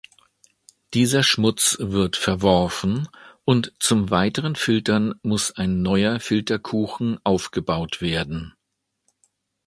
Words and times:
Dieser 0.95 1.21
Schmutz 1.21 1.77
wird 1.79 2.15
verworfen, 2.17 3.07
und 3.45 3.71
zum 3.79 4.09
weiteren 4.09 4.55
Filtern 4.55 5.13
muss 5.21 5.51
ein 5.55 5.83
neuer 5.83 6.19
Filterkuchen 6.19 7.19
aufgebaut 7.23 8.01
werden. 8.01 8.55